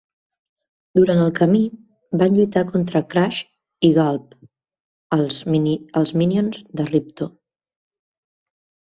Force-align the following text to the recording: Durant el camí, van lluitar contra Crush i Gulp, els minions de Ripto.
Durant 0.99 1.19
el 1.25 1.33
camí, 1.39 1.59
van 2.21 2.37
lluitar 2.39 2.63
contra 2.69 3.01
Crush 3.11 3.41
i 3.89 3.91
Gulp, 3.97 4.33
els 5.19 6.09
minions 6.23 6.63
de 6.81 6.87
Ripto. 6.89 7.29